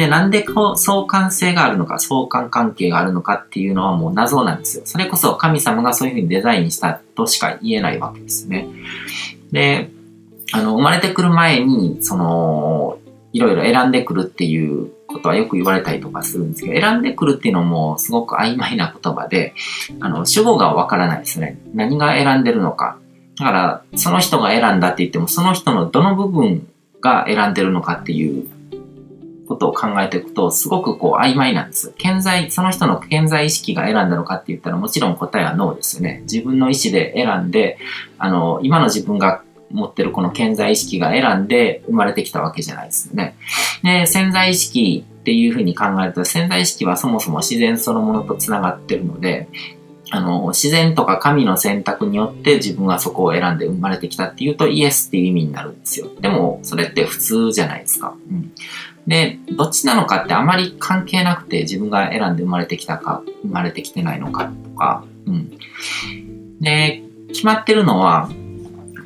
[0.00, 4.82] で、なんでこう相関性があるのか、相関関係があるのかっていうのはもう謎なんですよ。
[4.86, 8.66] それこそ神様がそういうふうにデザインしたとしか言えないわけですね。
[9.52, 9.90] で、
[10.52, 12.98] あの、生まれてくる前に、その、
[13.34, 19.52] いろいろ選んでくるっていうことはよく言われたりとかするんですけど、選んでくるっていうのもすごく曖昧な言葉で、
[20.00, 21.58] あの、主語がわからないですね。
[21.74, 22.96] 何が選んでるのか。
[23.38, 26.66] だから、その人が選んだって言っても、その人のどの部分
[27.02, 28.46] が選んでるのかっていう
[29.50, 31.92] ことを考えていくと、すごくこう曖昧なんです。
[31.98, 36.20] 健在、その人の健在意識が選んだのかって言ったらもちろん答えはノーですよね。
[36.22, 37.76] 自分の意思で選んで、
[38.16, 43.34] あの、今の自分が持ってるこの健在意識が選んで生まれてきたわけじゃないですよね。
[43.82, 49.48] で、潜在意識っていうふうに考えると、潜在意識はそもそも自然そのものと繋がってるので、
[50.10, 56.08] あの、自然とか神の選択によって自分はそこを選んで生まれてきたっていうとイエスっていう意味になるんですよ。
[56.20, 58.14] でも、それって普通じゃないですか。
[58.28, 58.52] うん。
[59.06, 65.50] で、どっちなのかってあまり関係なくて自分が選んで生まれてきたか、生まれてきてないのかとか、うん。
[66.60, 68.28] で、決まってるのは、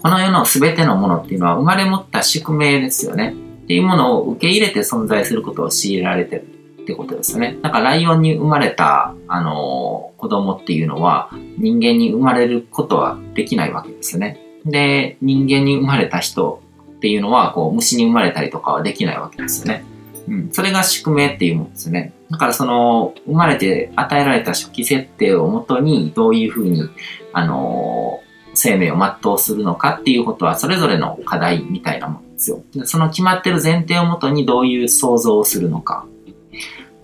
[0.00, 3.34] この世の全てのものっていうのは生まれ持った宿命ですよね。
[3.64, 6.51] っていうものを受け入れて存在することを強いられてる
[6.82, 7.58] ってことですね。
[7.62, 14.38] なんかライオンに生まれた、あのー、子供っていうのは人間に生まれることはできないわけですね。
[14.64, 16.62] で、人間に生まれた人
[16.96, 19.84] っていうのは、こう、虫に生まれたりとかはできないわけですよね。
[20.28, 20.48] うん。
[20.52, 22.12] それが宿命っていうもんですね。
[22.30, 26.88] だからその、生まれて与えられた初期設定をもとに、どういうふうに、
[27.32, 32.62] あのー生命を全うするのかっていうことはそれぞれの課題みたいなもんですよ。
[32.84, 36.06] その決まってる前提をもとにどういう想像をするのか。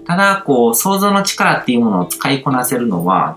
[0.09, 3.37] ただ、こう、想像の力っていうものを使いこなせるのは、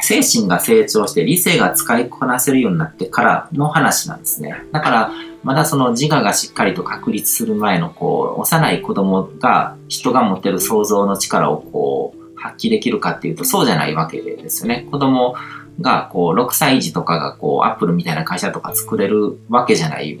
[0.00, 4.56] 精神が成長して理性が使いこなせるようになってからの話なんですね。
[4.72, 14.88] だから、まだその自我がしっかりと確立する前の、こう、幼い子供が人が持てる想像の力をこう、発揮できるかっていうとそうじゃないわけですよね。
[14.90, 15.34] 子供
[15.78, 20.18] が、こう、6歳児とかが、こう、アップルみたいな会社とか作れるわけじゃない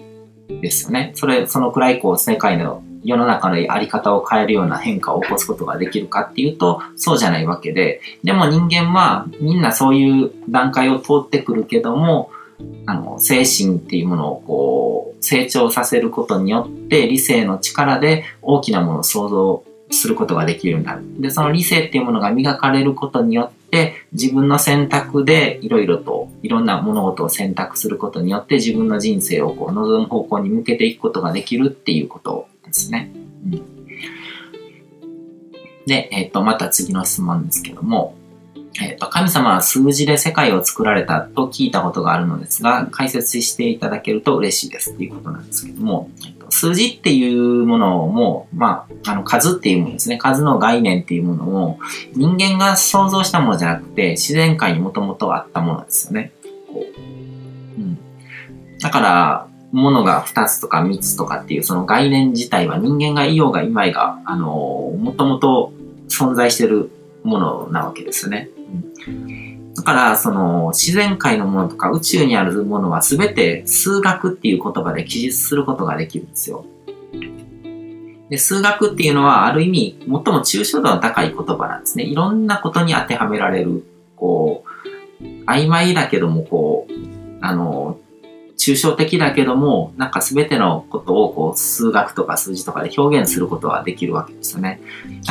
[0.48, 1.12] ですよね。
[1.14, 12.30] それ、そのくらい、こう、世界の世の中のあり方を変えるような変化を起こすことができるかっていうと、そうじゃないわけで、でも人間はみんなそういう段階を通ってくるけども、
[12.86, 21.02] あの、精神っていうものをこう、成長させることによって、理性の力で大きなものを想像することができるようになる。
[21.20, 33.10] で、その理性っていうものが磨かれることによって、自分の選択でいろいろといろんな物事を選択することによって自分の人生をこう望む方向に向けていくことができるっていうことをですね。
[33.44, 33.86] うん、
[35.86, 38.14] で、えっ、ー、と、また次の質問ですけども、
[38.80, 50.18] えっ、ー、と、神様は数字で世界を作られたと聞いたことがあるのですが、解説していただけると嬉しいですっていうことなんですけども、え、ー、と、数字っていうものも、まあ、あの、数っていうものですね。
[50.18, 51.78] 数の概念っていうものを、
[52.14, 56.32] 人間が想像したものじゃなくて、自然界にもともとあったものですよね。
[57.76, 57.98] うん、
[58.78, 64.46] だから、ものが2つとか3つとかっていうその概念自体は人間がいようがいまいが、あの、
[64.98, 65.72] もともと
[66.08, 66.90] 存在してる
[67.22, 68.48] ものなわけですね。
[69.76, 76.64] だから、その、自然界のものとか宇宙にあるものは全て数学っていう言葉で記述することができるんですよ。
[78.28, 82.04] で、数学っていうのはある意味、最も抽象度の高い言葉なんですね。
[82.04, 83.84] いろんなことに当てはめられる、
[84.16, 84.64] こ
[85.20, 86.92] う、曖昧だけども、こう、
[87.40, 87.98] あの、
[88.58, 94.80] 抽象的だけども、なんか全てのことをこう数学とか数字とかで表現することはできるわけですよね。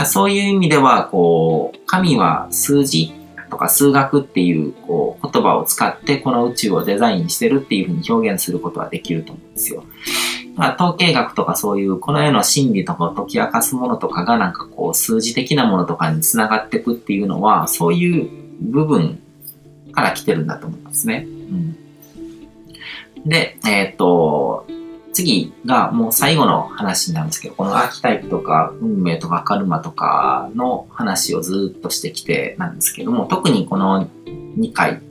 [0.06, 3.14] そういう意味では、こう、神は数字
[3.50, 9.84] とか数学っていうこう言葉を使ってこの宇宙をデザインしてるっていうふうに表現することはできると思うんですよ。
[10.56, 18.30] まあ、統計学とかそういうこの世の真理とかを解き明かすものとかがなんかこう数字的なものとかにつながっていくっていうのはそういう
[18.62, 19.22] 部分
[19.92, 21.26] から来てるんだと思いますね。
[21.28, 21.87] うん
[23.28, 24.66] で、えっ、と、
[25.18, 35.02] 次がもう最後の話なんですけど、このアーキタイプとか運命とかカルマとかの話をずっとしてきてなんですけども、特にこの2回、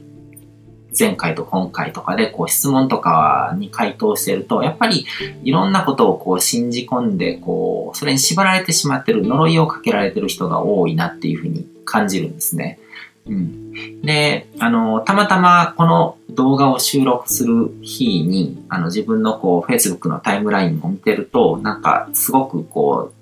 [0.97, 5.07] 前回と今回とかでこう質問とかに回答してると、やっぱり
[5.43, 12.79] いろんなことをこう信じ込んで、こう、それに縛られてしまってる、呪いをかけられてる人が多いなっていうふうに感じるんですね。
[13.27, 14.03] うん。
[14.03, 23.15] で、あの、たまたまこの動画を収録する日に、あの、自分のこう、Facebook のタイムラインを見てると、なんか、すごくこう、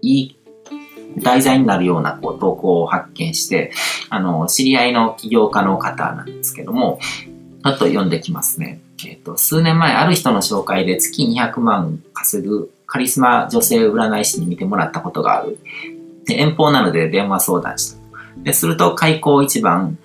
[0.00, 0.36] いい
[1.18, 3.72] 題材になるようなこう投稿を発見して、
[4.10, 6.98] あの、知り合いの起業家の方なんですけども、
[7.64, 8.80] ちょっと読んできますね。
[9.06, 15.58] えっ、と、数年前ある人の紹介で月200万稼ぐカリスマ女性占い師に見てもらったことがある。
[16.26, 17.98] で遠方なので電話相談した。
[18.42, 19.98] で、すると開口一番、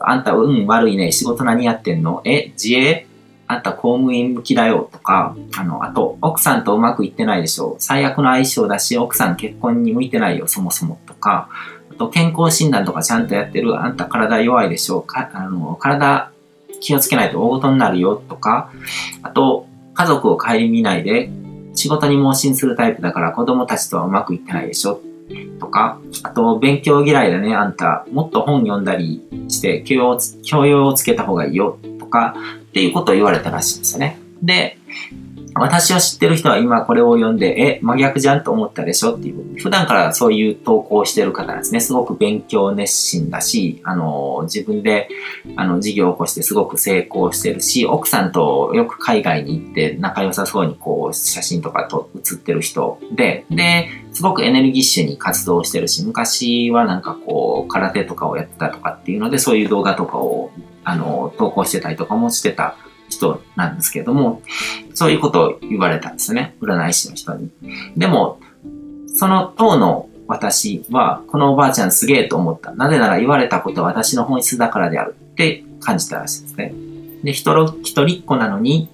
[0.00, 2.22] あんた運悪いね、仕事何やってんの？
[2.24, 3.06] え、自営
[3.46, 4.88] あんた公務員向きだよ。
[4.92, 7.74] とか、あの、あと、奥さんとうまくいってないでしょ。
[7.80, 11.00] 最悪の相性だし、奥さん結婚に向いてないよ、そもそも。
[11.06, 11.48] とか、
[11.90, 15.00] あと、健康診断とかちゃんとやってる、あんた体弱いでしょ。
[15.00, 16.30] かあの、体
[16.80, 18.14] 気をつけないと大事になるよ。
[18.16, 18.70] とか、
[19.22, 21.28] あと、家族を顧みないで、
[21.74, 25.00] 仕事に盲信するタイプだから子供たちとはうまくいってないでしょ。
[25.58, 28.06] とか、あと、勉強嫌いだね、あんた。
[28.12, 34.18] もっと本読んだりして教養、教養をつけた方がいいよ、とか、っていうことを言われたらしいんですよね。
[34.42, 34.78] で、
[35.56, 39.16] 私を知ってる人は今これを読んで、え、真逆じゃんと思ったでしょ？
[39.16, 39.60] っていう。
[39.60, 41.80] 普段からそういう投稿してる方なんですね。
[41.80, 45.08] すごく勉強熱心だし、あの、自分で、
[45.56, 53.88] あの、事業を起こしてすごく成功してるし、奥さんとよく海外に行って仲良さそうにこう、写真とかと写ってる人で、で、
[54.20, 60.50] すごくエネルギッシュに活動してるし、昔はなんかこう、空手とかをやってたとかっていうので、そういう動画とかを、
[60.84, 62.76] あの、投稿してたりとかもしてた
[63.08, 64.42] 人なんですけれども、
[64.92, 66.54] そういうことを言われたんですね。
[66.60, 67.50] 占い師の人に。
[67.96, 68.40] でも、
[69.06, 72.72] その当の私は、このおばあちゃんすげえと思った。
[72.72, 76.74] なぜなら言われたことは私の本質だからであるって感じたらしいですね。
[77.24, 78.90] で、一人っ子なのに、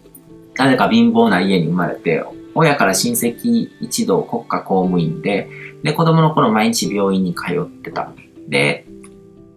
[0.54, 2.24] なぜか貧乏な家に生まれて、
[2.56, 5.48] 親から親戚一同国家公務員で、
[5.82, 8.10] で、子供の頃毎日病院に通ってた。
[8.48, 8.86] で、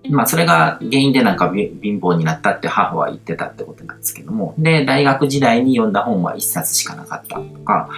[0.10, 4.54] まあ、それが原因でなんか貧乏になったって母は言ってたってことなんですけども。
[4.58, 7.90] で、大学時代に読んだ本は一冊しかなかったとか、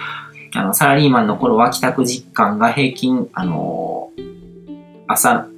[0.54, 4.10] あの、サラリーマンの頃は帰宅実感が平均、あの
[5.08, 5.48] 朝、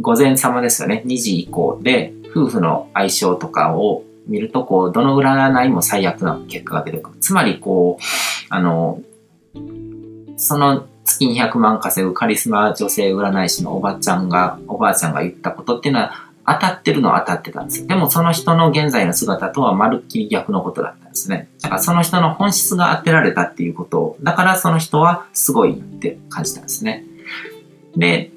[0.00, 7.16] 午前様ですよね、2時以降で、夫婦の相性とかを見ると、こう、どの占いも最悪な結果が出てくる。
[7.20, 8.02] つまり、こう、
[8.54, 9.02] あの、
[10.36, 17.88] その月200万稼ぐカリスマ女性占い師のおばちゃんが、おばあちゃんが言ったことっていうのは当たってるのは当たってたんですよ。
[17.88, 21.48] でもその人の現在の姿とはまるっきり逆のことだったんですね。
[21.62, 27.04] だからその人の本質が当てられたっていうことをだからその人はすごいって感じたんですね。
[27.96, 28.30] で、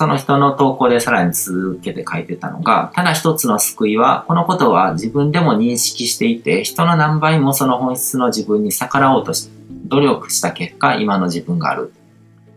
[0.00, 9.50] その人の投稿でさらに続けて書いてたのが、ただ一つの救いは、このことは自分でも認識していて、人の何倍もその本質の自分に逆らおうとし、
[9.90, 11.92] 努力した結果、今の自分がある。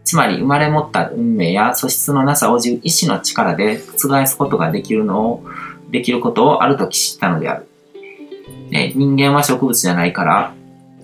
[0.06, 5.44] つまり生まれ持った運命や素質のなさを意志の力で覆すことができるのを、
[5.90, 7.68] できることをある時知ったのである。
[8.70, 10.54] で人間は植物じゃないから、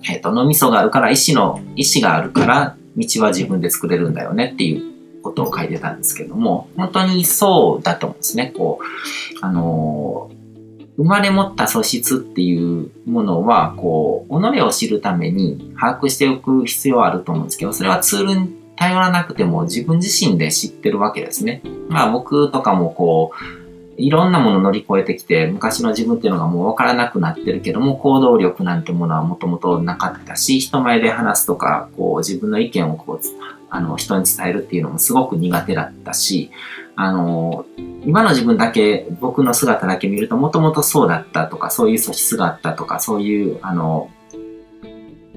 [0.08, 8.52] えっ、ー、と、脳みそがあるから、意志の、意志があるから、道は自分で作れるんだよねっていうことを書いてたんですけども、本当にそうだと思うんですね。
[8.56, 10.39] こう、あのー、
[11.00, 21.62] 生まれ持った素質っていうものは、こう、己を知るために把握しておく必要はあると思うんですけど、それはツールに頼らなくても自分自身で知ってるわけですね。
[21.88, 23.60] まあ僕とかもこう、
[23.96, 33.26] いろんなもの乗り越えてきて、昔の自分っていうのがもう分からなくなってるけども、行動力なんてものはもともとなかったし、人前で話すとか、こう自分の意見をこう、
[33.70, 36.50] あの、人に伝えるっていうのもすごく苦手だったし、
[37.00, 37.64] あの、
[38.04, 44.10] 今の自分だけ、僕の姿だけ見ると、もともとそうだったとか、そういう素質があったとか、そういう、あの、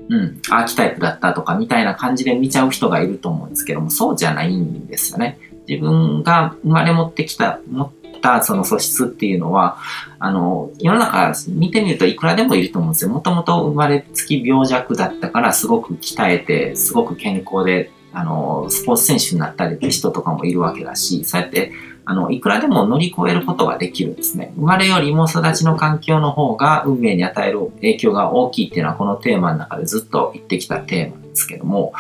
[0.10, 5.40] うん、アーキタイプだったとかみたいな感じで見ちゃう人がいると思うんですけども、そうじゃないんですよね。
[5.66, 7.92] 自分が生まれ持ってきた、持っ
[8.22, 9.78] たその素質っていうのは、
[10.20, 13.10] あの、世の中見てみるといくらでもいると思うんですよ。
[13.10, 21.72] もともと生まれつき病弱だったからすごく鍛えて、すごく健康で、あの、スポーツ選手になったりって人とかもいるわけだし、そうやって
[22.06, 24.52] あの、いくらでも乗り越えることができるんですね。
[24.56, 31.94] 生まれよりも育ちの環境の方が運命に与える影響が大きいっていうのはこのテーマの中でずっと言ってきたテーマですけども、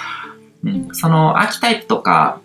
[0.63, 2.41] うん、そのアーキタイプとか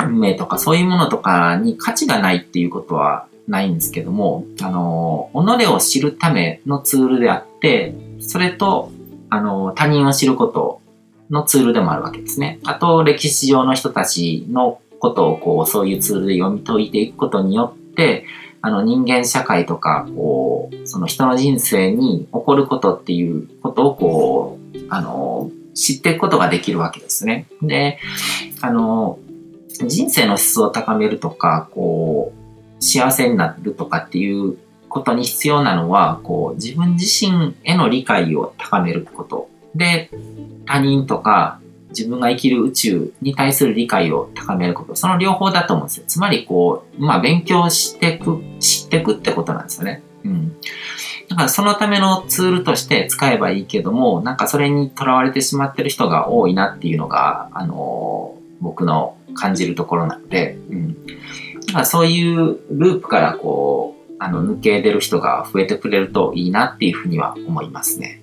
[0.00, 8.90] 運命とかそういうものとかに価値がないっていうことはないんですけども、あの、己を知るためのツールであって、それと、
[9.30, 10.80] あの、他人を知ること
[11.30, 12.60] のツールでもあるわけですね。
[12.64, 18.24] あと、歴史上の人たちのことをこう、そういうツールで読み解いていくことによって、
[18.62, 27.46] あの人間社会とか、こう、その人の人生に起こることっていうことをこう、あの、知っていくことができるわけですね。
[27.62, 27.98] で、
[28.62, 29.18] あの、
[29.68, 32.32] 人生の質を高めるとか、こ
[32.80, 34.56] う、幸せになるとかっていう
[34.88, 39.48] ことに必要なのは、こう、自分自身への理解を高めること。
[39.76, 40.10] で、
[40.66, 44.94] 他人とか自分が生きる宇宙に対する理解を高めること。
[44.94, 46.04] その両方だと思うんですよ。
[46.06, 50.02] つまりこう、まあ勉強してく、知ってくってことなんですよね。
[50.24, 50.56] うん。
[51.28, 61.06] だからそのためのツールとして使えばいいけども、なんかそれにとらわれてしまってる人が多いなっていうのが、あのー、僕の感じるところなので、うん。
[61.66, 68.22] だからそういうループからこう、あの、抜け出る人が増えてくれるといいなっていうふうには思いますね。